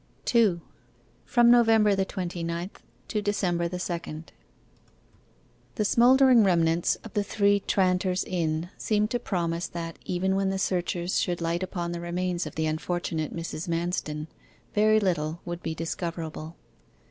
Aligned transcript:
2. 0.25 0.59
FROM 1.25 1.51
NOVEMBER 1.51 1.93
THE 1.93 2.05
TWENTY 2.05 2.41
NINTH 2.43 2.81
TO 3.07 3.21
DECEMBER 3.21 3.67
THE 3.67 3.77
SECOND 3.77 4.31
The 5.75 5.85
smouldering 5.85 6.43
remnants 6.43 6.95
of 7.03 7.13
the 7.13 7.23
Three 7.23 7.59
Tranters 7.59 8.23
Inn 8.23 8.71
seemed 8.79 9.11
to 9.11 9.19
promise 9.19 9.67
that, 9.67 9.99
even 10.03 10.35
when 10.35 10.49
the 10.49 10.57
searchers 10.57 11.19
should 11.19 11.39
light 11.39 11.61
upon 11.61 11.91
the 11.91 12.01
remains 12.01 12.47
of 12.47 12.55
the 12.55 12.65
unfortunate 12.65 13.35
Mrs. 13.35 13.67
Manston, 13.69 14.25
very 14.73 14.99
little 14.99 15.39
would 15.45 15.61
be 15.61 15.75
discoverable. 15.75 16.55